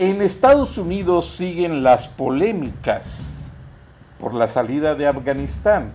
[0.00, 3.44] En Estados Unidos siguen las polémicas
[4.18, 5.92] por la salida de Afganistán.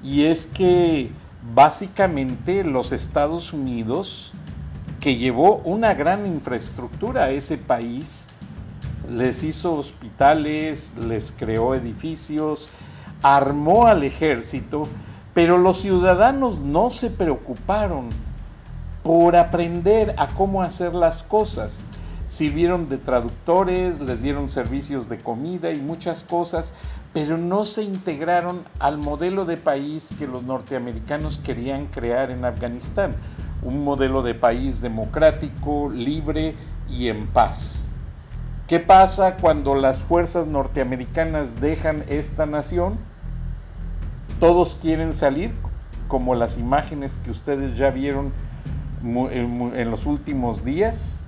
[0.00, 1.10] Y es que
[1.52, 4.32] básicamente los Estados Unidos,
[5.00, 8.28] que llevó una gran infraestructura a ese país,
[9.10, 12.70] les hizo hospitales, les creó edificios,
[13.24, 14.84] armó al ejército,
[15.34, 18.08] pero los ciudadanos no se preocuparon
[19.02, 21.86] por aprender a cómo hacer las cosas.
[22.30, 26.74] Sirvieron de traductores, les dieron servicios de comida y muchas cosas,
[27.12, 33.16] pero no se integraron al modelo de país que los norteamericanos querían crear en Afganistán,
[33.64, 36.54] un modelo de país democrático, libre
[36.88, 37.88] y en paz.
[38.68, 42.96] ¿Qué pasa cuando las fuerzas norteamericanas dejan esta nación?
[44.38, 45.52] Todos quieren salir,
[46.06, 48.32] como las imágenes que ustedes ya vieron
[49.02, 51.20] en los últimos días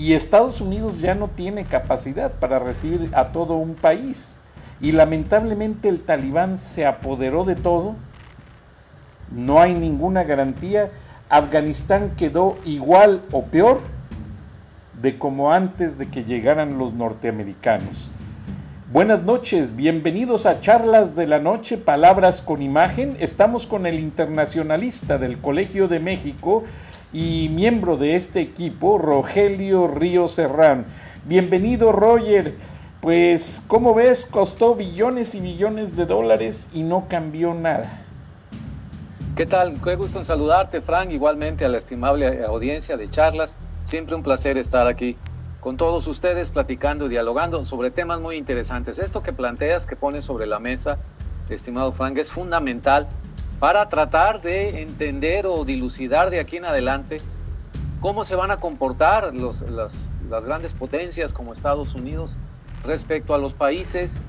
[0.00, 4.40] y Estados Unidos ya no tiene capacidad para recibir a todo un país.
[4.80, 7.96] Y lamentablemente el talibán se apoderó de todo.
[9.30, 10.90] No hay ninguna garantía.
[11.28, 13.82] Afganistán quedó igual o peor
[15.02, 18.10] de como antes de que llegaran los norteamericanos.
[18.90, 23.16] Buenas noches, bienvenidos a Charlas de la Noche, Palabras con Imagen.
[23.20, 26.64] Estamos con el internacionalista del Colegio de México,
[27.12, 30.86] y miembro de este equipo, Rogelio Río Serrán.
[31.24, 32.54] Bienvenido, Roger.
[33.00, 38.04] Pues, como ves, costó billones y billones de dólares y no cambió nada.
[39.34, 39.80] ¿Qué tal?
[39.80, 41.10] Qué gusto en saludarte, Frank.
[41.10, 43.58] Igualmente a la estimable audiencia de charlas.
[43.82, 45.16] Siempre un placer estar aquí
[45.60, 48.98] con todos ustedes platicando y dialogando sobre temas muy interesantes.
[48.98, 50.98] Esto que planteas, que pones sobre la mesa,
[51.48, 53.08] estimado Frank, es fundamental
[53.60, 57.18] para tratar de entender o dilucidar de aquí en adelante
[58.00, 62.38] cómo se van a comportar las, grandes potencias como Estados Unidos
[62.84, 64.22] respecto a los países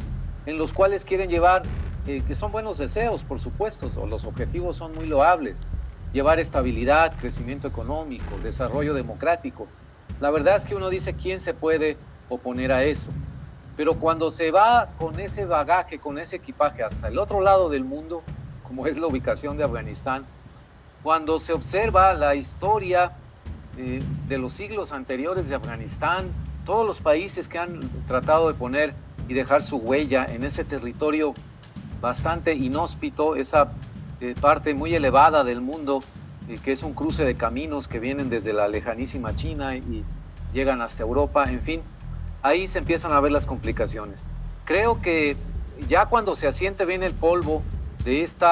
[0.45, 1.63] en los cuales quieren llevar,
[2.07, 5.65] eh, que son buenos deseos, por supuesto, o los objetivos son muy loables,
[6.11, 9.67] llevar estabilidad, crecimiento económico, desarrollo democrático.
[10.19, 13.11] La verdad es que uno dice quién se puede oponer a eso.
[13.77, 17.85] Pero cuando se va con ese bagaje, con ese equipaje hasta el otro lado del
[17.85, 18.23] mundo,
[18.71, 20.23] como es la ubicación de Afganistán,
[21.03, 23.11] cuando se observa la historia
[23.77, 26.31] eh, de los siglos anteriores de Afganistán,
[26.65, 28.93] todos los países que han tratado de poner
[29.27, 31.33] y dejar su huella en ese territorio
[31.99, 33.73] bastante inhóspito, esa
[34.21, 36.01] eh, parte muy elevada del mundo,
[36.47, 40.05] eh, que es un cruce de caminos que vienen desde la lejanísima China y
[40.53, 41.81] llegan hasta Europa, en fin,
[42.41, 44.29] ahí se empiezan a ver las complicaciones.
[44.63, 45.35] Creo que
[45.89, 47.63] ya cuando se asiente bien el polvo
[48.03, 48.45] de este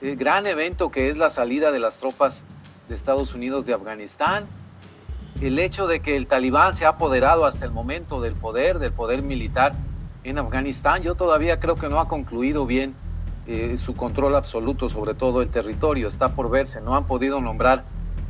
[0.00, 2.44] gran evento que es la salida de las tropas
[2.88, 4.46] de Estados Unidos de Afganistán,
[5.40, 8.92] el hecho de que el talibán se ha apoderado hasta el momento del poder, del
[8.92, 9.74] poder militar
[10.24, 12.94] en Afganistán, yo todavía creo que no ha concluido bien
[13.46, 17.84] eh, su control absoluto sobre todo el territorio, está por verse, no han podido nombrar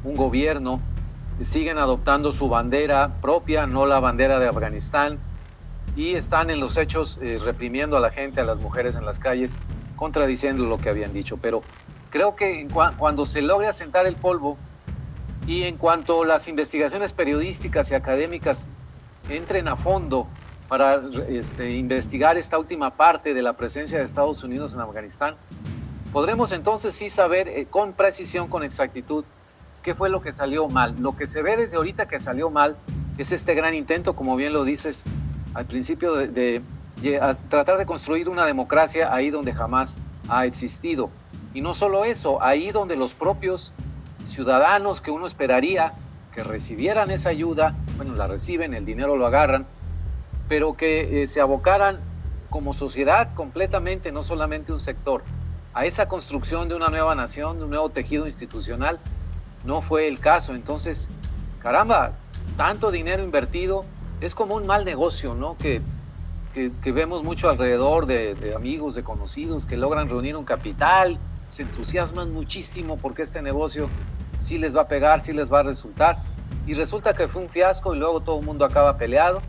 [0.05, 0.81] un gobierno,
[1.43, 5.19] siguen adoptando su bandera propia, no la bandera de Afganistán,
[5.97, 9.19] y están en los hechos eh, reprimiendo a la gente, a las mujeres en las
[9.19, 9.59] calles,
[9.97, 11.63] contradiciendo lo que habían dicho, pero
[12.11, 12.69] creo que
[12.99, 14.59] cuando se logre asentar el polvo
[15.47, 18.69] y en cuanto las investigaciones periodísticas y académicas
[19.29, 20.29] entren a fondo
[20.69, 25.37] para este, investigar esta última parte de la presencia de Estados Unidos en Afganistán,
[26.13, 29.25] podremos entonces sí saber eh, con precisión, con exactitud,
[29.83, 30.95] qué fue lo que salió mal.
[30.99, 32.77] Lo que se ve desde ahorita que salió mal
[33.19, 35.05] es este gran intento, como bien lo dices
[35.55, 36.63] al principio, de
[37.21, 41.11] a tratar de construir una democracia ahí donde jamás ha existido.
[41.55, 43.75] Y no solo eso, ahí donde los propios
[44.25, 45.95] ciudadanos que uno esperaría
[46.33, 49.67] que recibieran esa ayuda, bueno, la reciben, el dinero lo agarran,
[50.49, 52.01] pero que eh, se abocaran
[52.49, 55.23] como sociedad completamente, no solamente un sector,
[55.75, 59.01] a esa construcción de una nueva nación, de un nuevo tejido institucional,
[59.65, 60.55] no fue el caso.
[60.55, 61.09] Entonces,
[61.61, 62.13] caramba,
[62.57, 63.85] tanto dinero invertido
[64.21, 65.57] es como un mal negocio, ¿no?
[65.57, 65.81] Que,
[66.53, 71.19] que, vemos mucho alrededor de, de, amigos, de conocidos, que logran reunir un capital,
[71.49, 73.89] se entusiasman muchísimo porque este negocio
[74.39, 76.23] sí les va a pegar, sí les va a resultar.
[76.67, 79.41] Y resulta que fue un fiasco y luego todo el mundo acaba peleado,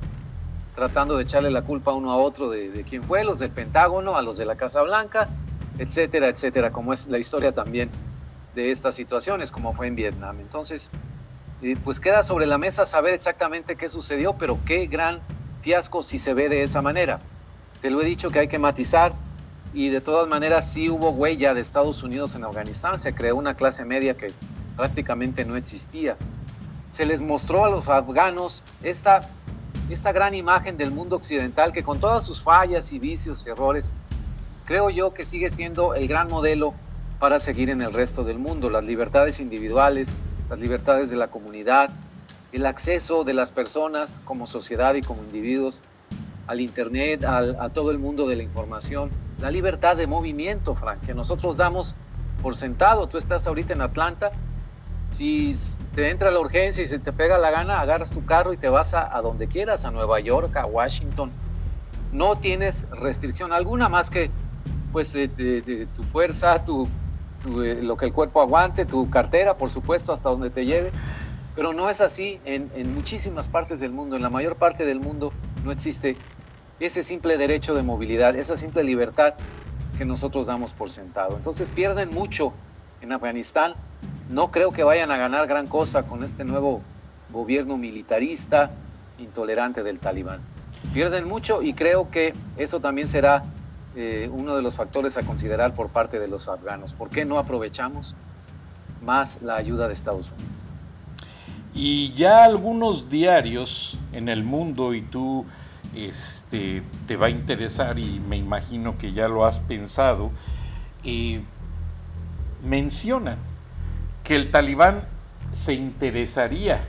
[0.75, 4.15] tratando de echarle la culpa uno a otro de, de quién fue, los del Pentágono,
[4.15, 5.29] a los de la Casa Blanca,
[5.77, 7.89] etcétera, etcétera, como es la historia también
[8.55, 10.39] de estas situaciones, como fue en Vietnam.
[10.39, 10.91] Entonces,
[11.61, 15.21] eh, pues queda sobre la mesa saber exactamente qué sucedió, pero qué gran
[15.63, 17.19] fiasco si se ve de esa manera.
[17.81, 19.13] Te lo he dicho que hay que matizar
[19.73, 23.55] y de todas maneras sí hubo huella de Estados Unidos en Afganistán, se creó una
[23.55, 24.31] clase media que
[24.75, 26.15] prácticamente no existía.
[26.91, 29.21] Se les mostró a los afganos esta,
[29.89, 33.93] esta gran imagen del mundo occidental que con todas sus fallas y vicios y errores
[34.65, 36.73] creo yo que sigue siendo el gran modelo
[37.19, 38.69] para seguir en el resto del mundo.
[38.69, 40.13] Las libertades individuales,
[40.49, 41.89] las libertades de la comunidad,
[42.53, 45.83] el acceso de las personas como sociedad y como individuos
[46.47, 49.09] al Internet, a todo el mundo de la información,
[49.39, 51.95] la libertad de movimiento, Frank, que nosotros damos
[52.41, 53.07] por sentado.
[53.07, 54.31] Tú estás ahorita en Atlanta,
[55.13, 55.53] si
[55.95, 58.67] te entra la urgencia y se te pega la gana, agarras tu carro y te
[58.67, 61.31] vas a, donde quieras, a Nueva York, a Washington.
[62.11, 64.31] No tienes restricción alguna más que
[64.91, 65.17] pues
[65.95, 66.87] tu fuerza, tu,
[67.63, 70.91] eh, lo que el cuerpo aguante, tu cartera, por supuesto, hasta donde te lleve.
[71.55, 74.15] Pero no es así en, muchísimas partes del mundo.
[74.15, 75.31] En la mayor parte del mundo
[75.63, 76.17] no existe
[76.79, 79.35] ese simple derecho de movilidad, esa simple libertad
[79.97, 81.37] que nosotros damos por sentado.
[81.37, 82.53] Entonces pierden mucho
[83.01, 83.75] en Afganistán.
[84.29, 86.81] No creo que vayan a ganar gran cosa con este nuevo
[87.31, 88.71] gobierno militarista
[89.19, 90.41] intolerante del talibán.
[90.93, 93.43] Pierden mucho y creo que eso también será
[93.95, 96.95] eh, uno de los factores a considerar por parte de los afganos.
[96.95, 98.15] ¿Por qué no aprovechamos
[99.03, 100.72] más la ayuda de Estados Unidos?
[101.73, 105.45] Y ya algunos diarios en el mundo, y tú
[105.95, 110.31] este, te va a interesar y me imagino que ya lo has pensado,
[111.03, 111.41] eh,
[112.63, 113.37] mencionan
[114.23, 115.05] que el talibán
[115.51, 116.85] se interesaría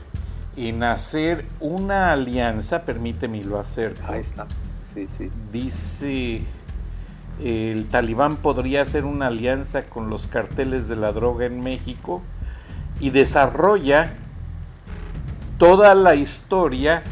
[0.55, 3.95] en hacer una alianza, permíteme lo hacer.
[4.07, 4.47] Ahí está,
[4.83, 5.29] sí, sí.
[5.51, 6.43] Dice
[7.43, 12.21] el talibán podría hacer una alianza con los carteles de la droga en México
[13.01, 14.13] y desarrolla
[15.57, 17.03] toda la historia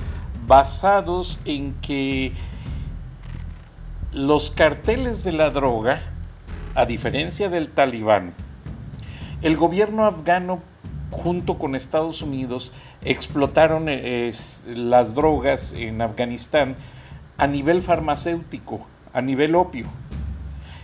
[0.48, 2.34] basados en que
[4.12, 6.01] los carteles de la droga,
[6.75, 8.34] a diferencia del talibán,
[9.42, 10.62] el gobierno afgano
[11.12, 14.31] junto con Estados Unidos explotaron eh,
[14.68, 16.75] las drogas en Afganistán
[17.38, 19.88] a nivel farmacéutico, a nivel opio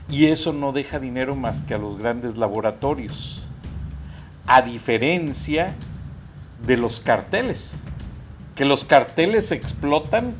[0.09, 3.43] y eso no deja dinero más que a los grandes laboratorios.
[4.47, 5.75] A diferencia
[6.65, 7.79] de los carteles,
[8.55, 10.33] que los carteles explotan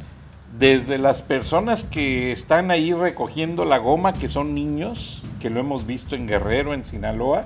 [0.58, 5.86] desde las personas que están ahí recogiendo la goma, que son niños, que lo hemos
[5.86, 7.46] visto en Guerrero, en Sinaloa,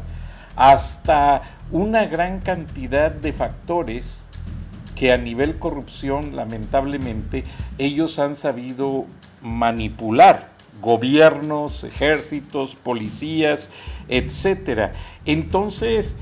[0.55, 4.27] hasta una gran cantidad de factores
[4.95, 7.43] que a nivel corrupción, lamentablemente,
[7.77, 9.05] ellos han sabido
[9.41, 13.71] manipular gobiernos, ejércitos, policías,
[14.07, 14.93] etcétera.
[15.25, 16.17] Entonces,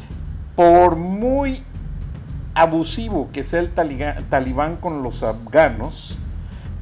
[0.55, 1.63] por muy
[2.53, 6.17] abusivo que sea el talibán con los afganos,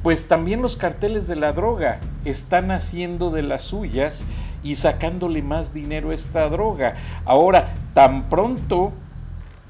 [0.02, 4.26] pues también los carteles de la droga están haciendo de las suyas
[4.62, 6.94] y sacándole más dinero a esta droga.
[7.24, 8.92] Ahora, tan pronto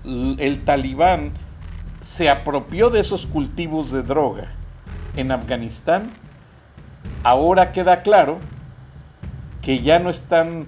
[0.04, 1.32] el talibán
[2.00, 4.48] se apropió de esos cultivos de droga
[5.16, 6.10] en Afganistán,
[7.22, 8.38] ahora queda claro
[9.60, 10.66] que ya no están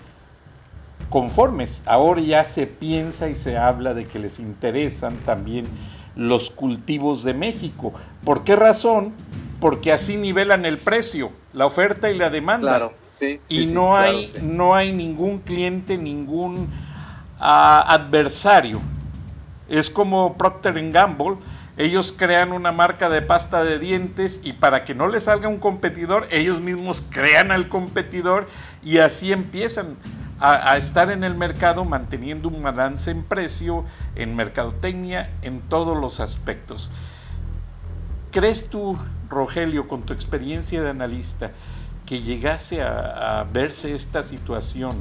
[1.13, 5.67] conformes, ahora ya se piensa y se habla de que les interesan también
[6.17, 7.93] los cultivos de México.
[8.25, 9.13] ¿Por qué razón?
[9.61, 12.67] Porque así nivelan el precio, la oferta y la demanda.
[12.67, 13.41] Claro, sí.
[13.51, 16.71] y no, hay, no hay ningún cliente, ningún
[17.39, 18.81] ah, adversario.
[19.69, 21.37] Es como Procter Gamble,
[21.77, 25.59] ellos crean una marca de pasta de dientes y para que no les salga un
[25.59, 28.47] competidor, ellos mismos crean al competidor
[28.83, 29.97] y así empiezan
[30.43, 33.85] a, estar en el mercado manteniendo un balance en precio,
[34.17, 36.91] en mercadotecnia, en todos los aspectos.
[38.33, 38.99] ¿Crees tú,
[39.31, 41.53] Rogelio, con tu experiencia de analista,
[42.07, 45.01] que llegase a, a verse esta situación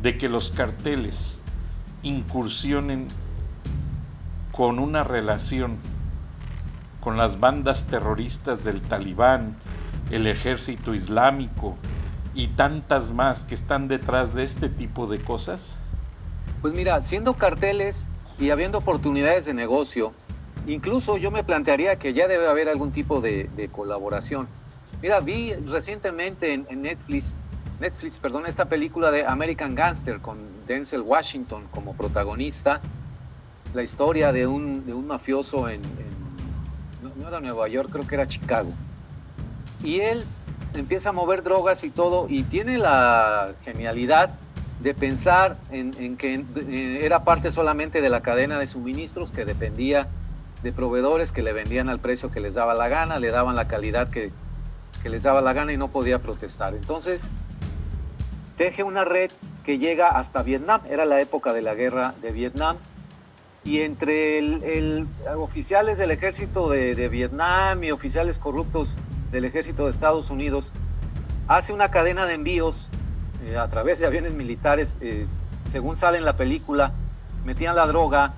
[0.00, 1.42] de que los carteles
[2.02, 3.08] incursionen
[4.50, 5.76] con una relación
[7.00, 9.56] con las bandas terroristas del talibán,
[10.10, 11.76] el ejército islámico
[12.34, 15.78] y tantas más que están detrás de este tipo de cosas?
[16.62, 18.08] Pues mira, siendo carteles
[18.38, 20.12] y habiendo oportunidades de negocio,
[20.66, 24.48] incluso yo me plantearía que ya debe haber algún tipo de, colaboración.
[25.02, 27.36] Mira, vi recientemente en, Netflix,
[27.80, 32.80] Netflix, perdón, esta película de American Gangster con Denzel Washington como protagonista,
[33.72, 35.80] la historia de un, de un mafioso en,
[37.16, 38.70] no era Nueva York, creo que era Chicago.
[39.82, 40.24] Y él
[40.74, 44.34] empieza a mover drogas y todo, y tiene la genialidad
[44.80, 50.08] de pensar en, que eh, era parte solamente de la cadena de suministros que dependía
[50.62, 53.68] de proveedores que le vendían al precio que les daba la gana, le daban la
[53.68, 54.30] calidad que,
[55.04, 56.74] les daba la gana y no podía protestar.
[56.74, 57.30] Entonces,
[58.56, 59.30] teje una red
[59.64, 62.76] que llega hasta Vietnam, era la época de la guerra de Vietnam,
[63.64, 68.96] y entre el, oficiales del ejército de, Vietnam y oficiales corruptos
[69.30, 70.72] del ejército de Estados Unidos,
[71.48, 72.90] hace una cadena de envíos
[73.44, 75.26] eh, a través de aviones militares, eh,
[75.64, 76.92] según sale en la película,
[77.44, 78.34] metían la droga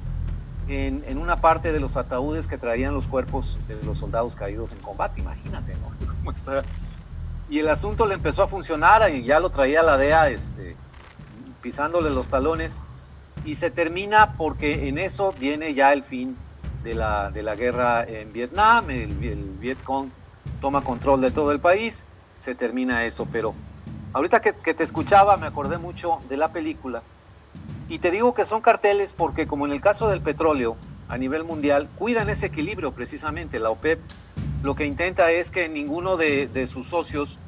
[0.68, 4.78] en, una parte de los ataúdes que traían los cuerpos de los soldados caídos en
[4.78, 5.92] combate, imagínate, ¿no?
[6.06, 6.62] ¿Cómo está?
[7.50, 10.76] Y el asunto le empezó a funcionar y ya lo traía la DEA este,
[11.60, 12.82] pisándole los talones
[13.44, 16.36] y se termina porque en eso viene ya el fin
[16.84, 20.10] de la, de la guerra en Vietnam, el, el Vietcong
[20.62, 22.06] toma control de todo el país,
[22.38, 23.54] se termina eso, pero
[24.14, 27.02] ahorita que, que, te escuchaba me acordé mucho de la película
[27.88, 30.76] y te digo que son carteles porque como en el caso del petróleo
[31.08, 34.00] a nivel mundial, cuidan ese equilibrio precisamente, la OPEP
[34.62, 37.38] lo que intenta es que ninguno de, de sus socios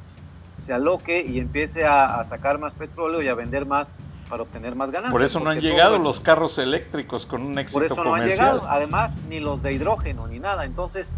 [0.57, 3.97] se aloque y empiece a, a sacar más petróleo y a vender más
[4.29, 5.13] para obtener más ganancias.
[5.13, 8.03] Por eso no han llegado los carros eléctricos con un éxito comercial.
[8.03, 10.65] Por eso no han llegado, además, ni los de hidrógeno, ni nada.
[10.65, 11.15] Entonces,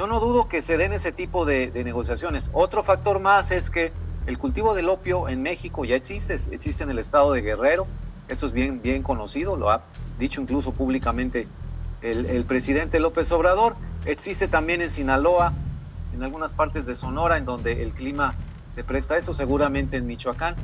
[0.00, 2.48] yo no dudo que se den ese tipo de, negociaciones.
[2.54, 3.92] Otro factor más es que
[4.24, 7.86] el cultivo del opio en México ya existe, existe en el estado de Guerrero,
[8.26, 9.82] eso es bien, bien conocido, lo ha
[10.18, 11.46] dicho incluso públicamente
[12.00, 13.76] el, presidente López Obrador,
[14.06, 15.52] existe también en Sinaloa,
[16.14, 18.36] en algunas partes de Sonora, en donde el clima
[18.70, 20.54] se presta eso, seguramente en Michoacán.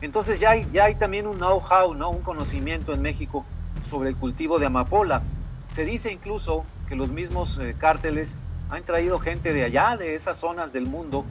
[0.00, 2.10] Entonces ya hay, ya hay también un know-how, ¿no?
[2.10, 3.46] un conocimiento en México
[3.80, 5.22] sobre el cultivo de amapola.
[5.66, 8.36] Se dice incluso que los mismos eh, cárteles
[8.72, 11.26] han traído gente de allá, de esas zonas del mundo,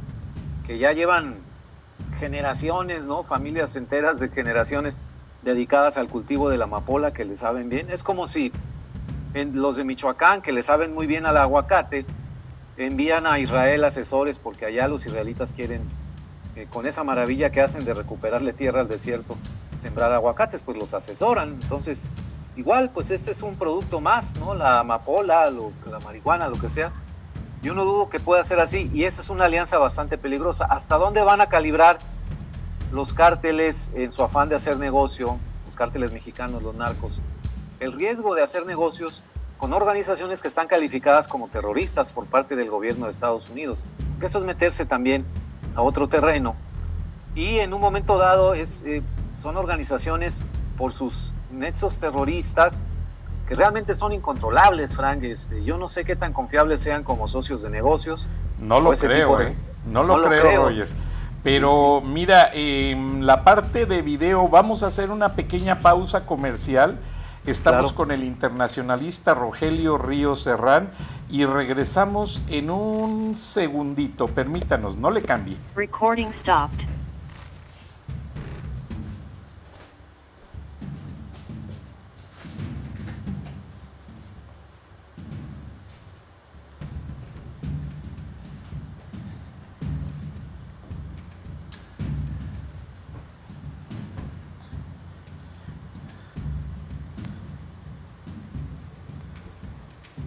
[0.63, 1.37] que ya llevan
[2.19, 3.23] generaciones, ¿no?
[3.23, 5.01] familias enteras de generaciones
[5.41, 7.89] dedicadas al cultivo de la amapola que le saben bien.
[7.89, 8.51] Es como si
[9.33, 12.05] los de Michoacán, que le saben muy bien al aguacate,
[12.77, 15.81] envían a Israel asesores porque allá los israelitas quieren
[16.69, 19.35] con esa maravilla que hacen de recuperarle tierra al desierto,
[19.75, 21.57] sembrar aguacates, pues los asesoran.
[21.59, 22.07] Entonces,
[22.55, 24.53] igual, pues este es un producto más, ¿no?
[24.53, 26.91] La amapola, la marihuana, lo que sea.
[27.61, 30.65] Yo no dudo que pueda ser así y esa es una alianza bastante peligrosa.
[30.65, 31.99] ¿Hasta dónde van a calibrar
[32.91, 37.21] los cárteles en su afán de hacer negocio, los cárteles mexicanos, los narcos?
[37.79, 39.23] El riesgo de hacer negocios
[39.59, 43.85] con organizaciones que están calificadas como terroristas por parte del gobierno de Estados Unidos.
[44.19, 45.23] Eso es meterse también
[45.75, 46.55] a otro terreno.
[47.35, 48.63] Y en un momento dado eh,
[49.35, 50.45] son organizaciones
[50.77, 52.81] por sus nexos terroristas
[53.51, 55.23] que realmente son incontrolables, Frank.
[55.23, 58.29] Este, yo no sé qué tan confiables sean como socios de negocios.
[58.61, 59.53] No lo creo, ¿eh?
[59.85, 60.87] no, lo, creo, Roger.
[61.43, 66.97] Pero mira, en la parte de video vamos a hacer una pequeña pausa comercial
[67.45, 70.91] Estamos con el internacionalista Rogelio Ríos Serrán
[71.27, 74.27] y regresamos en un segundito.
[74.27, 75.57] Permítanos, no le cambie.
[75.75, 76.85] Recording stopped.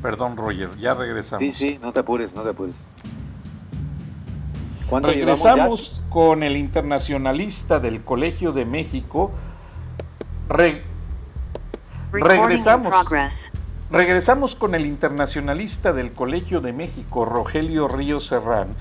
[0.04, 1.40] Perdón, Roger, ya regresamos.
[1.40, 2.84] Sí, sí, no te apures, no te apures.
[4.90, 9.30] Regresamos con el internacionalista del Colegio de México.
[12.12, 12.94] regresamos.
[13.90, 18.74] Regresamos con el internacionalista del Colegio de México, Rogelio Ríos Serrán,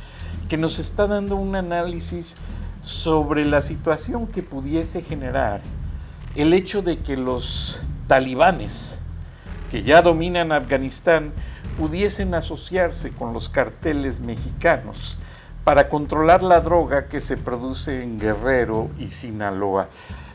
[0.50, 2.36] que nos está dando un análisis
[2.82, 5.62] sobre la situación que pudiese generar
[6.36, 9.00] el hecho de que los talibanes
[9.74, 11.34] que ya dominan Afganistán
[11.80, 15.18] pudiesen asociarse con los carteles mexicanos
[15.64, 19.90] para controlar la droga que se produce en Guerrero y Sinaloa.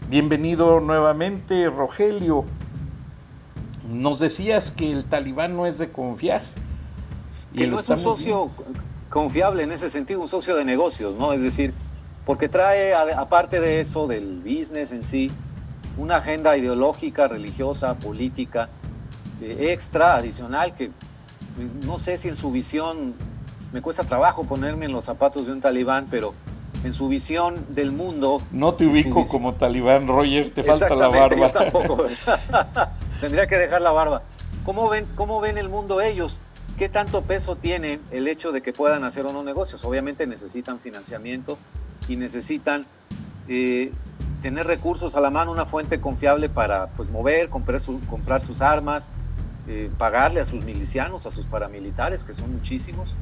[0.09, 2.47] Bienvenido nuevamente, Rogelio.
[3.89, 6.43] Nos decías que el talibán no es de confiar.
[7.55, 8.51] que no es un socio
[9.09, 11.33] confiable en ese sentido, un socio de negocios, ¿no?
[11.33, 11.73] Es decir,
[12.27, 15.31] porque trae, aparte de eso, del business en sí,
[15.97, 18.69] una agenda ideológica, religiosa, política,
[19.41, 20.91] extra, adicional, que
[21.85, 23.15] no sé si en su visión,
[23.73, 26.35] me cuesta trabajo ponerme en los zapatos de un talibán, pero
[26.85, 28.41] en su visión del mundo.
[28.53, 31.37] No te ubico como talibán, Roger, te falta la barba.
[31.37, 32.07] Yo tampoco,
[33.21, 34.23] Tendría que dejar la barba.
[34.65, 36.41] ¿Cómo ven, ¿Cómo ven el mundo ellos?
[36.77, 39.85] ¿Qué tanto peso tiene el hecho de que puedan hacer o no negocios?
[39.85, 41.59] Obviamente necesitan financiamiento
[42.07, 42.87] y necesitan
[43.49, 43.91] eh,
[44.43, 49.11] tener recursos a la mano, una fuente confiable para pues, mover, comprar, comprar sus armas,
[49.69, 53.17] eh, pagarle a sus milicianos, a sus paramilitares, que son muchísimos.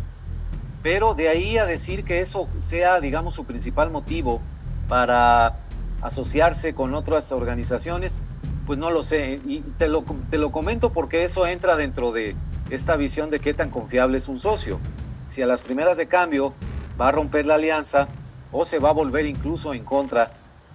[0.82, 4.40] Pero de ahí a decir que eso sea, digamos, su principal motivo
[4.88, 5.58] para
[6.02, 8.22] asociarse con otras organizaciones,
[8.64, 9.40] pues no lo sé.
[9.44, 12.36] Y te lo, te lo comento porque eso entra dentro de
[12.70, 14.78] esta visión de qué tan confiable es un socio.
[15.26, 16.54] Si a las primeras de cambio
[17.00, 18.06] va a romper la alianza
[18.52, 20.30] o se va a volver incluso en contra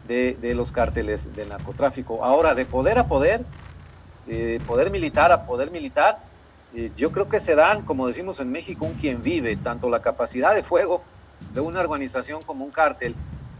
[0.05, 2.25] de, de los cárteles del narcotráfico.
[2.25, 3.45] Ahora, de poder a poder,
[4.65, 6.19] poder militar a poder militar,
[6.73, 10.01] eh, yo creo que se dan, como decimos en México, un quien vive, tanto la
[10.01, 11.01] capacidad de fuego
[11.53, 13.15] de una organización como un cártel,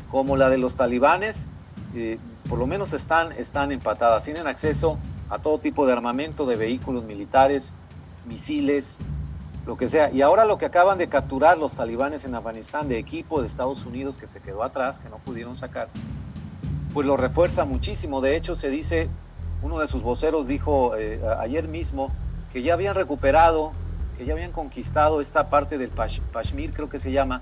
[0.10, 1.48] como la de los talibanes,
[1.94, 4.98] eh, por lo menos están, están empatadas, tienen acceso
[5.30, 7.75] a todo tipo de armamento, de vehículos militares,
[8.25, 9.00] misiles,
[9.65, 10.10] lo que sea.
[10.12, 13.86] Y ahora lo que acaban de capturar los talibanes en Afganistán de equipo de Estados
[13.86, 15.89] Unidos que se quedó atrás, que no pudieron sacar,
[16.94, 18.22] pues lo refuerza muchísimo.
[18.22, 19.10] De hecho, se dice
[19.62, 22.12] uno de sus voceros dijo eh, ayer mismo
[22.51, 23.74] que ya habían recuperado,
[24.18, 25.91] que ya habían conquistado esta parte del
[26.34, 27.41] Kashmir, creo que se llama,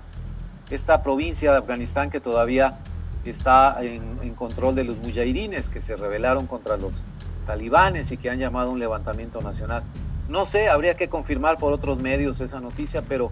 [0.70, 2.78] esta provincia de Afganistán que todavía
[3.24, 7.04] está en, control de los mujahidines que se rebelaron contra los
[7.46, 9.82] talibanes y que han llamado un levantamiento nacional.
[10.28, 13.30] No sé, habría que confirmar por otros medios esa noticia, pero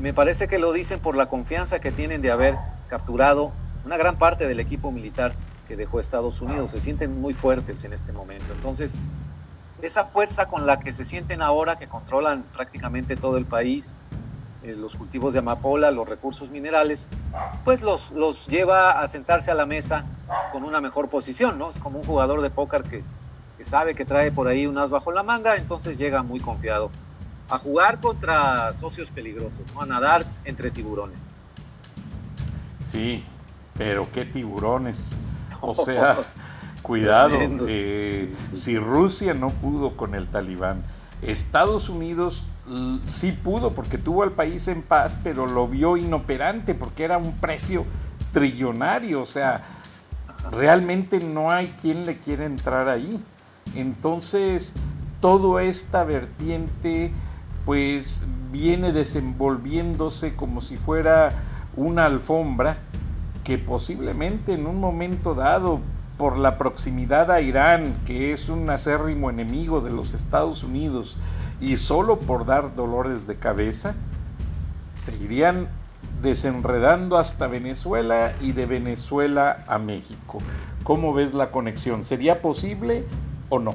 [0.00, 2.56] me parece que lo dicen por la confianza que tienen de haber
[2.88, 3.52] capturado
[3.84, 5.32] una gran parte del equipo militar
[5.70, 6.72] que dejó Estados Unidos.
[6.72, 8.52] Se sienten muy fuertes en este momento.
[8.52, 8.98] Entonces,
[9.80, 13.94] esa fuerza con la que se sienten ahora, que controlan prácticamente todo el país,
[14.64, 17.08] eh, los cultivos de amapola, los recursos minerales,
[17.64, 20.06] pues los, los lleva a sentarse a la mesa
[20.50, 21.70] con una mejor posición, ¿no?
[21.70, 23.04] Es como un jugador de póker que,
[23.56, 26.90] que sabe que trae por ahí un as bajo la manga, entonces llega muy confiado
[27.48, 29.82] a jugar contra socios peligrosos, ¿no?
[29.82, 31.30] a nadar entre tiburones.
[32.82, 33.22] Sí,
[33.78, 35.14] pero qué tiburones.
[35.70, 36.16] O sea,
[36.82, 37.36] cuidado,
[37.68, 40.82] eh, si Rusia no pudo con el talibán,
[41.22, 42.44] Estados Unidos
[43.04, 47.32] sí pudo porque tuvo al país en paz, pero lo vio inoperante porque era un
[47.32, 47.84] precio
[48.32, 49.62] trillonario, o sea,
[50.52, 53.22] realmente no hay quien le quiera entrar ahí.
[53.74, 54.74] Entonces,
[55.20, 57.12] toda esta vertiente
[57.64, 61.32] pues viene desenvolviéndose como si fuera
[61.76, 62.78] una alfombra
[63.50, 65.80] que posiblemente en un momento dado,
[66.16, 71.16] por la proximidad a Irán, que es un acérrimo enemigo de los Estados Unidos,
[71.60, 73.96] y solo por dar dolores de cabeza,
[74.94, 75.66] se irían
[76.22, 80.38] desenredando hasta Venezuela y de Venezuela a México.
[80.84, 82.04] ¿Cómo ves la conexión?
[82.04, 83.04] ¿Sería posible
[83.48, 83.74] o no?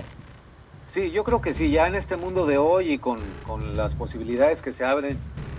[0.85, 3.93] Sí, yo creo que sí, ya en este mundo de hoy y con, con las
[3.95, 5.17] posibilidades que se abren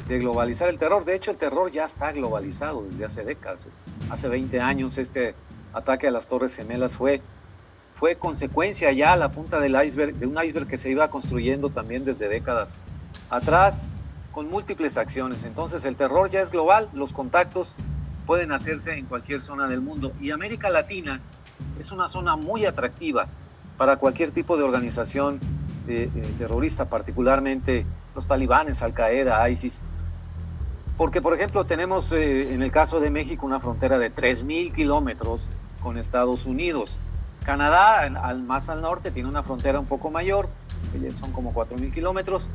[0.09, 1.05] de globalizar el terror.
[1.05, 3.69] De hecho, el terror ya está globalizado desde hace décadas.
[4.11, 5.35] Hace 20 años este
[5.73, 7.21] ataque a las Torres Gemelas fue,
[7.95, 11.71] fue consecuencia ya a la punta del iceberg, de un iceberg que se iba construyendo
[11.71, 12.79] también desde décadas
[13.31, 13.87] atrás,
[14.33, 15.45] con múltiples acciones.
[15.45, 17.75] Entonces el terror ya es global, los contactos
[18.27, 20.13] pueden hacerse en cualquier zona del mundo.
[20.21, 21.21] Y América Latina
[21.79, 23.29] es una zona muy atractiva
[23.77, 25.41] para cualquier tipo de organización
[25.89, 29.83] eh, eh, terrorista, particularmente los talibanes, Al Qaeda, ISIS.
[30.97, 35.51] Porque, por ejemplo, tenemos eh, en el caso de México una frontera de 3.000 kilómetros
[35.83, 36.99] con Estados Unidos.
[37.45, 40.49] Canadá, al, más al norte, tiene una frontera un poco mayor,
[40.93, 42.49] que son como 4.000 kilómetros.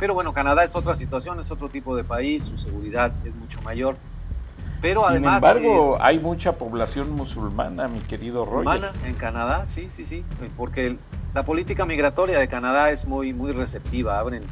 [0.00, 3.60] Pero bueno, Canadá es otra situación, es otro tipo de país, su seguridad es mucho
[3.62, 3.96] mayor.
[4.80, 5.42] Pero Sin además.
[5.42, 10.24] embargo, eh, hay mucha población musulmana, mi querido musulmana en Canadá, sí, sí, sí.
[10.56, 10.98] Porque
[11.34, 14.18] la política migratoria de Canadá es muy, muy receptiva.
[14.18, 14.44] Abren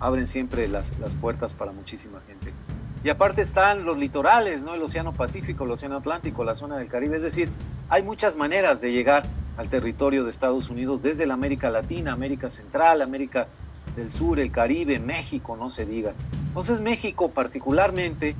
[0.00, 2.52] abren siempre las, las puertas para muchísima gente.
[3.04, 4.74] Y aparte están los litorales, ¿no?
[4.74, 7.16] El Océano Pacífico, el Océano Atlántico, la zona del Caribe.
[7.16, 7.48] Es decir,
[7.88, 9.24] hay muchas maneras de llegar
[9.56, 13.46] al territorio de Estados Unidos desde la América Latina, América Central, América
[13.96, 16.12] del Sur, el Caribe, México, no se diga.
[16.48, 18.34] Entonces México particularmente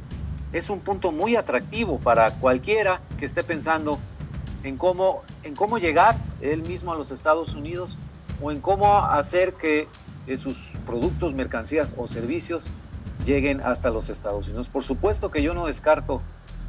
[0.52, 3.98] es un punto muy atractivo para cualquiera que esté pensando
[4.64, 7.96] en cómo, en cómo llegar él mismo a los Estados Unidos
[8.40, 9.88] o en cómo hacer que
[10.36, 12.70] sus productos, mercancías o servicios
[13.24, 14.68] lleguen hasta los Estados Unidos.
[14.68, 16.22] Por supuesto que yo no descarto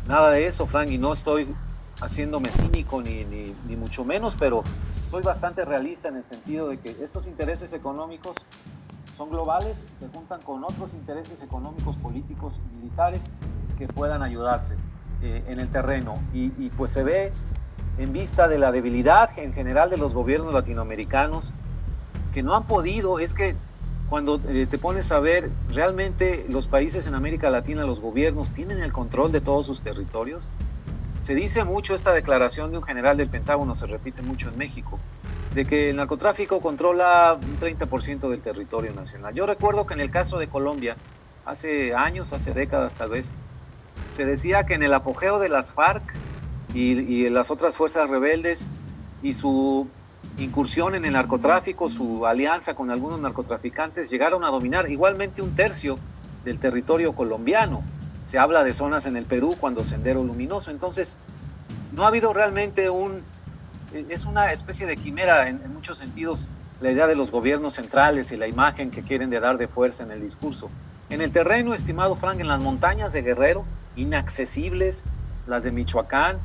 [0.08, 1.54] nada de eso, Frank, y no estoy
[2.02, 4.64] haciéndome cínico ni, ni, ni, mucho menos, pero
[5.06, 8.46] soy bastante realista en el sentido de que estos intereses económicos
[9.14, 13.32] son globales, se juntan con otros intereses económicos, políticos y militares
[13.78, 14.76] que puedan ayudarse
[15.22, 16.20] eh, en el terreno.
[16.34, 17.34] Y, y pues se ve
[17.98, 21.54] en vista de la debilidad en general de los gobiernos latinoamericanos
[22.34, 23.58] que no han podido, es que
[24.10, 28.80] cuando eh, te pones a ver, realmente los países en América Latina, los gobiernos, tienen
[28.80, 30.50] el control de todos sus territorios.
[31.20, 35.00] Se dice mucho esta declaración de un general del Pentágono, se repite mucho en México,
[35.54, 39.34] de que el narcotráfico controla un 30% del territorio nacional.
[39.34, 40.98] Yo recuerdo que en el caso de Colombia,
[41.46, 43.34] hace años, hace décadas tal vez,
[44.10, 46.02] se decía que en el apogeo de las FARC
[46.74, 48.72] y, y las otras fuerzas rebeldes
[49.22, 49.88] y su
[50.44, 55.98] incursión en el narcotráfico, su alianza con algunos narcotraficantes, llegaron a dominar igualmente un tercio
[56.46, 57.84] del territorio colombiano.
[58.24, 60.72] Se habla de zonas en el Perú cuando Sendero Luminoso.
[60.72, 61.18] Entonces,
[61.92, 63.24] no ha habido realmente un...
[64.10, 68.32] Es una especie de quimera en, en muchos sentidos la idea de los gobiernos centrales
[68.32, 70.70] y la imagen que quieren de dar de fuerza en el discurso.
[71.10, 75.04] En el terreno, estimado Frank, en las montañas de Guerrero, inaccesibles,
[75.48, 76.38] las de Michoacán,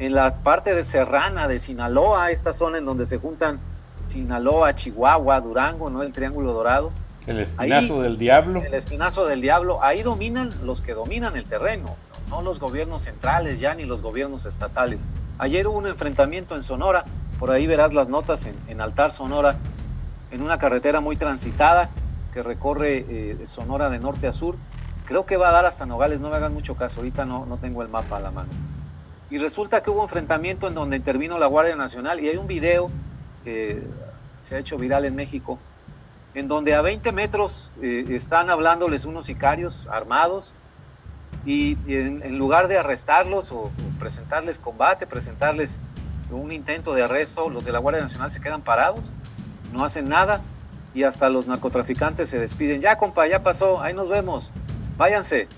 [0.00, 3.60] en la parte de Serrana de Sinaloa, esta zona en donde se juntan
[4.02, 6.02] Sinaloa, Chihuahua, Durango, ¿no?
[6.02, 6.90] El Triángulo Dorado.
[7.26, 8.62] El espinazo ahí, del diablo.
[8.64, 9.84] El espinazo del diablo.
[9.84, 11.96] Ahí dominan los que dominan el terreno,
[12.30, 12.36] ¿no?
[12.36, 15.06] no los gobiernos centrales ya ni los gobiernos estatales.
[15.36, 17.04] Ayer hubo un enfrentamiento en Sonora,
[17.38, 19.58] por ahí verás las notas en, en Altar Sonora,
[20.30, 21.90] en una carretera muy transitada
[22.32, 24.56] que recorre eh, Sonora de norte a sur.
[25.04, 27.58] Creo que va a dar hasta Nogales, no me hagan mucho caso, ahorita no, no
[27.58, 28.48] tengo el mapa a la mano.
[29.30, 32.48] Y resulta que hubo un enfrentamiento en donde intervino la Guardia Nacional y hay un
[32.48, 32.90] video
[33.44, 33.82] que
[34.40, 35.58] se ha hecho viral en México,
[36.34, 40.54] en donde a 20 metros eh, están hablándoles unos sicarios armados
[41.46, 45.78] y, y en, en, lugar de arrestarlos o, o, presentarles combate, presentarles
[46.30, 49.14] un intento de arresto, los de la Guardia Nacional se quedan parados,
[49.72, 50.40] no hacen nada
[50.92, 52.80] y hasta los narcotraficantes se despiden.
[52.80, 54.52] Ya, compa, ya pasó, ahí nos vemos,
[54.96, 55.48] váyanse.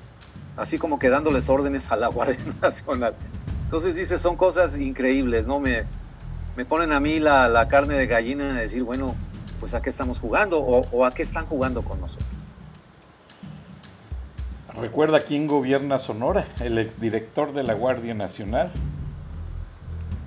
[0.57, 3.15] Así como que dándoles órdenes a la Guardia Nacional.
[3.73, 5.59] Entonces dice, son cosas increíbles, ¿no?
[5.59, 5.85] Me,
[6.59, 9.15] me ponen a mí la, la, carne de gallina de decir, bueno,
[9.61, 12.29] pues a qué estamos jugando o, o, a qué están jugando con nosotros.
[14.79, 18.71] Recuerda quién gobierna Sonora, el exdirector de la Guardia Nacional.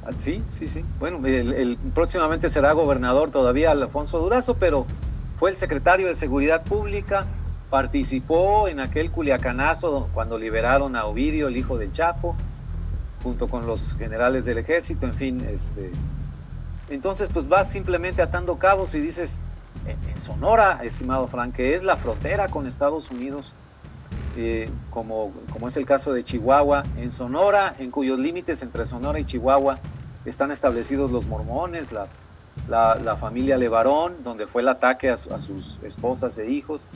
[0.03, 0.83] Ah, sí, sí, sí.
[0.97, 4.87] Bueno, el, el, próximamente será gobernador todavía Alfonso Durazo, pero
[5.37, 7.27] fue el secretario de Seguridad Pública,
[7.69, 12.35] participó en aquel culiacanazo cuando liberaron a Ovidio, el hijo del Chapo,
[13.25, 15.89] junto con los generales del ejército, en fin, este,
[16.89, 19.39] entonces pues vas simplemente atando cabos y dices,
[19.87, 23.55] en Sonora, estimado Frank, que es la frontera con Estados Unidos,
[24.37, 29.19] eh, como, como es el caso de Chihuahua, en Sonora, en cuyos límites entre Sonora
[29.19, 29.79] y Chihuahua
[30.23, 32.05] están establecidos los mormones, la,
[32.69, 36.89] la, la familia Levarón, donde fue el ataque a, a sus esposas e hijos.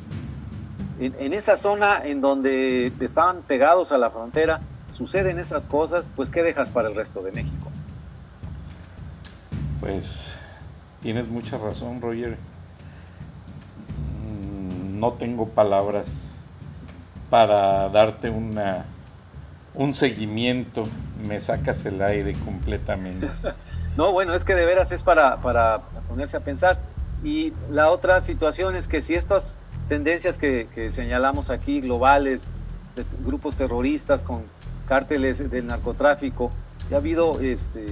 [1.00, 6.32] En, en, esa zona en donde estaban pegados a la frontera, suceden esas cosas, pues
[6.32, 7.70] ¿qué dejas para el resto de México?
[9.80, 10.34] Pues
[11.02, 12.38] tienes mucha razón, Roger.
[14.26, 16.32] Mm, no tengo palabras
[17.30, 18.86] para darte una,
[19.74, 20.84] un seguimiento.
[21.28, 23.30] Me sacas el aire completamente.
[23.98, 26.80] no, bueno, es que de veras es para, para ponerse a pensar.
[27.24, 32.50] Y la otra situación es que si estas tendencias que, que señalamos aquí, globales,
[32.96, 34.44] de grupos terroristas con
[34.90, 36.50] cárteles del narcotráfico.
[36.90, 37.86] Ya ha habido este,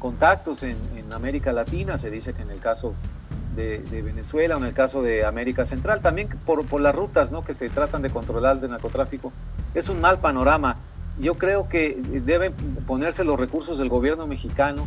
[0.00, 0.76] contactos en,
[1.12, 2.94] América Latina, se dice que en el caso
[3.56, 7.44] de, Venezuela o en el caso de América Central, también por, por las rutas ¿no?
[7.44, 9.32] que se tratan de controlar del narcotráfico.
[9.74, 10.76] Es un mal panorama.
[11.18, 12.52] Yo creo que deben
[12.86, 14.86] ponerse los recursos del gobierno mexicano,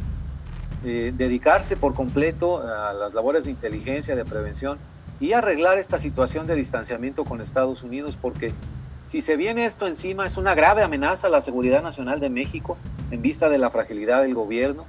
[0.84, 4.80] eh, dedicarse por completo a las labores de inteligencia, de prevención
[5.20, 8.54] y arreglar esta situación de distanciamiento con Estados Unidos, porque
[9.06, 12.78] si se viene esto encima, es una grave amenaza a la seguridad nacional de México
[13.12, 14.86] en vista de la fragilidad del gobierno.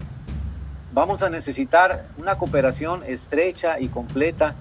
[0.92, 4.54] Vamos a necesitar una cooperación estrecha y completa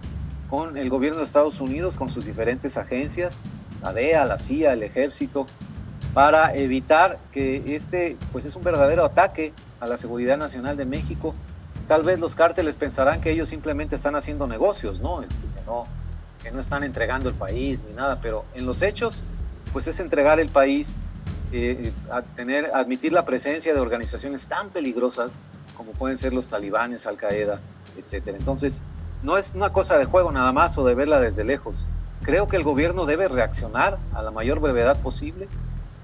[0.49, 3.41] con el gobierno de Estados Unidos, con sus diferentes agencias,
[3.83, 5.45] la DEA, la CIA, el ejército,
[6.15, 11.35] para evitar que este pues es un verdadero ataque a la seguridad nacional de México.
[11.87, 15.21] Tal vez los cárteles pensarán que ellos simplemente están haciendo negocios, ¿no?
[15.21, 15.83] Este, que no,
[16.41, 19.23] que no están entregando el país ni nada, pero en los hechos
[19.73, 20.97] pues es entregar el país,
[21.51, 25.39] eh, a tener, admitir la presencia de organizaciones tan peligrosas
[25.75, 27.59] como pueden ser los talibanes, Al Qaeda,
[27.97, 28.27] etc.
[28.27, 28.83] Entonces,
[29.23, 31.87] no es una cosa de juego nada más o de verla desde lejos.
[32.21, 35.49] Creo que el gobierno debe reaccionar a la mayor brevedad posible,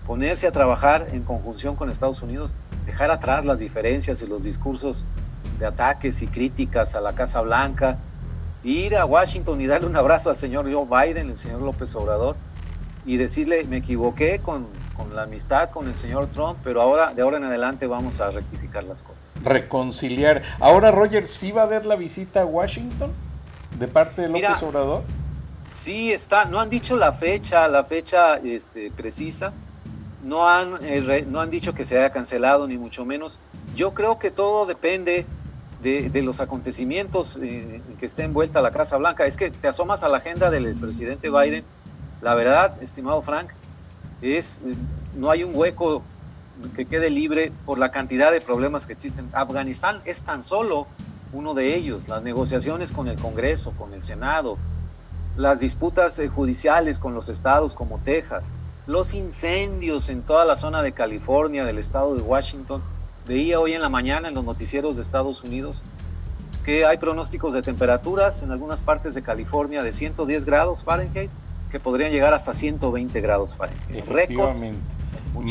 [0.05, 2.55] ponerse a trabajar en conjunción con Estados Unidos,
[2.85, 5.05] dejar atrás las diferencias y los discursos
[5.59, 7.99] de ataques y críticas a la Casa Blanca,
[8.63, 12.35] ir a Washington y darle un abrazo al señor Joe Biden, el señor López Obrador,
[13.05, 17.21] y decirle, me equivoqué con, con la amistad con el señor Trump, pero ahora, de
[17.21, 19.27] ahora en adelante vamos a rectificar las cosas.
[19.43, 20.43] Reconciliar.
[20.59, 23.11] Ahora, Roger, ¿sí va a haber la visita a Washington
[23.77, 25.03] de parte de López Obrador?
[25.65, 29.53] Sí, está, no han dicho la fecha, la fecha este, precisa,
[30.23, 33.39] no han, eh, no han dicho que se haya cancelado, ni mucho menos.
[33.75, 35.25] Yo creo que todo depende
[35.81, 39.25] de, los acontecimientos eh, que esté envuelta la Casa Blanca.
[39.25, 41.63] Es que te asomas a la agenda del presidente Biden,
[42.21, 43.49] la verdad, estimado Frank,
[44.21, 44.61] es
[45.15, 46.03] no hay un hueco
[46.75, 49.29] que quede libre por la cantidad de problemas que existen.
[49.33, 50.87] Afganistán es tan solo
[51.31, 54.57] uno de ellos, las negociaciones con el Congreso, con el Senado,
[55.37, 58.51] las disputas eh, judiciales con los estados como Texas,
[58.87, 62.81] los incendios en toda la zona de California, del estado de Washington.
[63.25, 65.83] Veía hoy en la mañana en los noticieros de Estados Unidos
[66.65, 71.31] que hay pronósticos de temperaturas en algunas partes de California de 110 grados Fahrenheit
[71.69, 74.05] que podrían llegar hasta 120 grados Fahrenheit.
[74.07, 74.69] Récords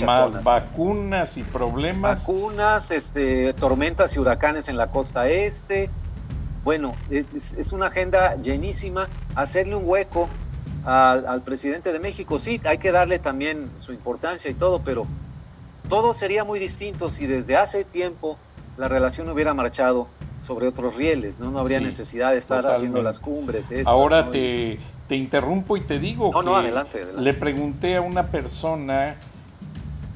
[0.05, 2.27] más vacunas y problemas.
[2.27, 5.91] Vacunas, este, tormentas y huracanes en la costa este.
[6.65, 9.09] Bueno, es, una agenda llenísima.
[9.35, 10.29] Hacerle un hueco
[10.85, 15.07] al, al, presidente de México, sí, hay que darle también su importancia y todo, pero
[15.89, 18.37] todo sería muy distinto si desde hace tiempo
[18.77, 21.51] la relación hubiera marchado sobre otros rieles, ¿no?
[21.51, 23.73] No habría necesidad de estar haciendo las cumbres.
[23.87, 24.79] Ahora te,
[25.09, 27.23] te, interrumpo y te digo no, que no, adelante, adelante.
[27.23, 29.17] le pregunté a una persona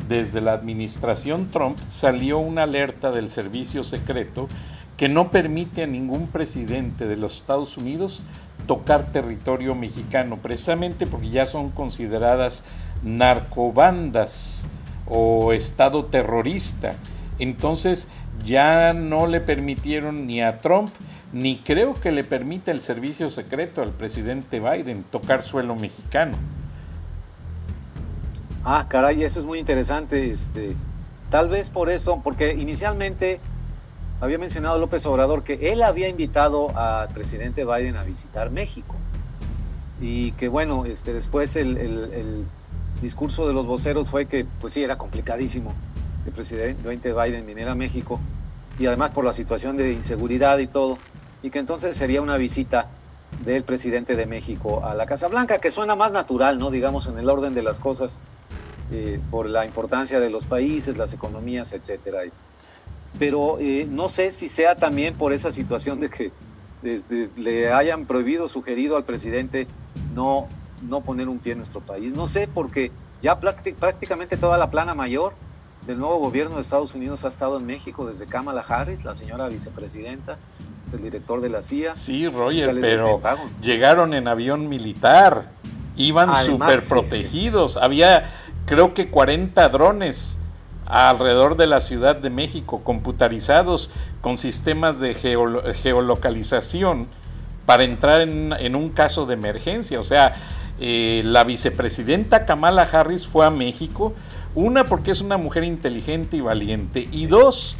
[0.08, 4.48] desde la administración Trump, salió una alerta del servicio secreto
[4.96, 8.22] que no permite a ningún presidente de los Estados Unidos
[8.66, 12.64] tocar territorio mexicano, precisamente porque ya son consideradas
[13.02, 14.66] narcobandas
[15.06, 16.94] o estado terrorista.
[17.38, 18.08] Entonces,
[18.44, 20.90] ya no le permitieron ni a Trump,
[21.32, 26.36] ni creo que le permita el servicio secreto al presidente Biden tocar suelo mexicano.
[28.64, 30.30] Ah, caray, eso es muy interesante.
[30.30, 30.76] Este,
[31.30, 33.40] tal vez por eso, porque inicialmente
[34.20, 38.94] había mencionado López Obrador que él había invitado al presidente Biden a visitar México.
[40.00, 42.46] Y que bueno, este, después el, el
[43.00, 45.74] discurso de los voceros fue que pues sí, era complicadísimo
[46.26, 48.20] el presidente Biden viniera a México
[48.78, 50.98] y además por la situación de inseguridad y todo,
[51.42, 52.88] y que entonces sería una visita
[53.44, 56.70] del presidente de México a la Casa Blanca, que suena más natural, ¿no?
[56.70, 58.20] Digamos, en el orden de las cosas,
[58.90, 62.20] eh, por la importancia de los países, las economías, etcétera.
[63.18, 66.32] Pero eh, no sé si sea también por esa situación de que
[66.82, 69.66] desde le hayan prohibido, sugerido al presidente
[70.14, 70.48] no,
[70.82, 72.14] no poner un pie en nuestro país.
[72.14, 75.34] No sé, porque ya prácticamente toda la plana mayor
[75.86, 79.48] del nuevo gobierno de Estados Unidos ha estado en México desde Kamala Harris, la señora
[79.48, 80.38] vicepresidenta,
[80.82, 81.94] es el director de la CIA.
[81.94, 83.20] Sí, Roger, pero
[83.60, 85.50] llegaron en avión militar,
[85.96, 88.30] iban súper protegidos, había
[88.66, 90.38] creo que 40 drones
[90.86, 93.90] alrededor de la Ciudad de México, computarizados
[94.20, 97.08] con sistemas de geolocalización
[97.64, 100.00] para entrar en, un caso de emergencia.
[100.00, 100.34] O sea,
[100.80, 104.12] eh, la vicepresidenta Kamala Harris fue a México,
[104.54, 107.08] una, porque es una mujer inteligente y valiente.
[107.12, 107.76] Y dos,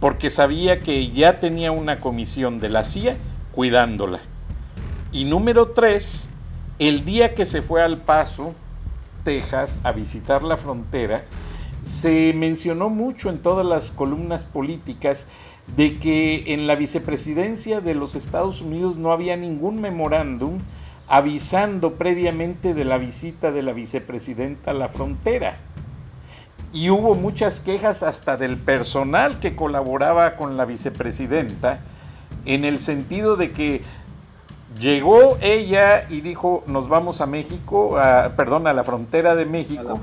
[0.00, 3.16] porque sabía que ya tenía una comisión de la CIA
[3.52, 4.20] cuidándola.
[5.12, 6.30] Y número tres,
[6.78, 8.54] el día que se fue al Paso,
[9.24, 11.24] Texas, a visitar la frontera,
[11.84, 15.28] se mencionó mucho en todas las columnas políticas
[15.76, 20.58] de que en la vicepresidencia de los Estados Unidos no había ningún memorándum
[21.06, 25.58] avisando previamente de la visita de la vicepresidenta a la frontera
[26.74, 31.78] y hubo muchas quejas hasta del personal que colaboraba con la vicepresidenta
[32.44, 33.82] en el sentido de que
[34.80, 37.96] llegó ella y dijo nos vamos a México,
[38.36, 40.00] perdón, a la frontera de México.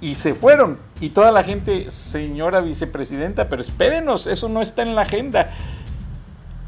[0.00, 0.78] Y se fueron.
[1.00, 5.50] Y toda la gente, señora vicepresidenta, pero espérenos, eso no está en la agenda.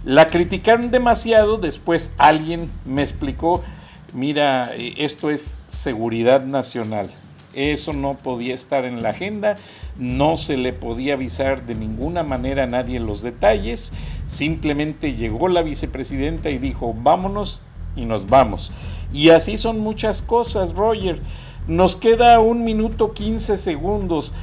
[0.04, 3.64] La criticaron demasiado, después alguien me explicó,
[4.12, 7.10] mira, eh, esto es seguridad nacional.
[7.56, 9.54] Eso no podía estar en la agenda,
[9.98, 13.92] no se le podía avisar de ninguna manera a nadie los detalles,
[14.26, 17.62] simplemente llegó la vicepresidenta y dijo, vámonos
[17.96, 18.72] y nos vamos.
[19.10, 21.22] Y así son muchas cosas, Roger.
[21.66, 24.34] Nos queda un minuto 15 segundos.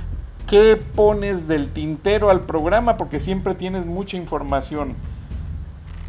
[0.49, 2.97] ¿Qué pones del tintero al programa?
[2.97, 4.95] Porque siempre tienes mucha información.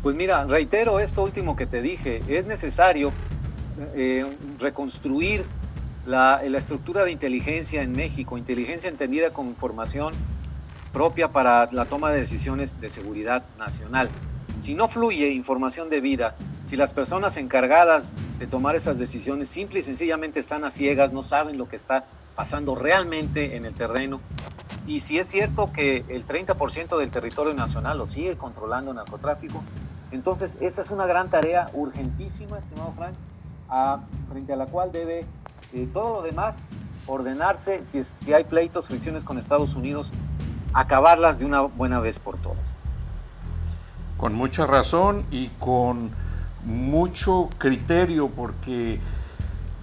[0.02, 3.12] Pues mira, reitero esto último que te dije, es necesario
[3.94, 4.24] eh,
[4.58, 5.44] reconstruir
[6.06, 10.12] la, la, estructura de inteligencia en México, inteligencia entendida como información
[10.92, 14.10] propia para la toma de decisiones de seguridad nacional.
[14.56, 19.80] Si no fluye información de vida, si las personas encargadas de tomar esas decisiones simple
[19.80, 22.04] y sencillamente están a ciegas, no saben lo que está
[22.36, 24.20] pasando realmente en el terreno,
[24.86, 29.62] y si es cierto que el 30% del territorio nacional lo sigue controlando el narcotráfico,
[30.10, 33.14] entonces esa es una gran tarea urgentísima, estimado Frank,
[34.28, 35.26] frente a la cual debe
[35.74, 36.68] eh, todo lo demás
[37.06, 40.12] ordenarse, si, si hay pleitos, fricciones con Estados Unidos,
[40.72, 42.76] acabarlas de una buena vez por todas.
[44.16, 46.12] Con mucha razón y con
[46.64, 49.00] mucho criterio, porque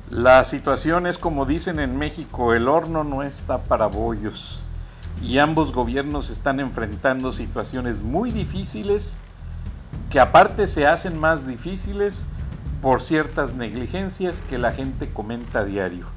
[0.09, 4.63] la situación es como dicen en México, el horno no está para bollos
[5.21, 9.17] y ambos gobiernos están enfrentando situaciones muy difíciles
[10.09, 12.27] que aparte se hacen más difíciles
[12.81, 16.07] por ciertas negligencias que la gente comenta a diario.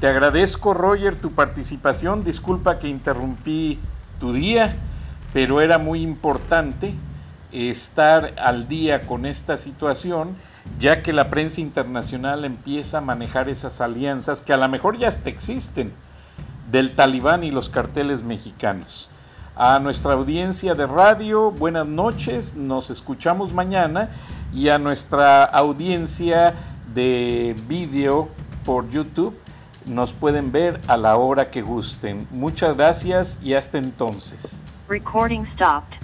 [0.00, 3.78] Te agradezco Roger tu participación, disculpa que interrumpí
[4.20, 4.76] tu día,
[5.32, 6.94] pero era muy importante
[7.52, 10.36] estar al día con esta situación,
[10.78, 15.08] ya que la prensa internacional empieza a manejar esas alianzas que a lo mejor ya
[15.08, 15.92] hasta existen
[16.70, 19.10] del talibán y los carteles mexicanos.
[19.56, 24.10] A nuestra audiencia de radio, buenas noches, nos escuchamos mañana
[24.52, 26.54] y a nuestra audiencia
[26.94, 28.28] de vídeo
[28.64, 29.36] por YouTube,
[29.86, 32.26] nos pueden ver a la hora que gusten.
[32.30, 34.58] Muchas gracias y hasta entonces.
[34.88, 35.98] Recording stopped.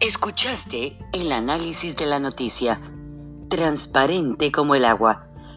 [0.00, 2.80] Escuchaste el análisis de la noticia,
[3.48, 5.25] transparente como el agua,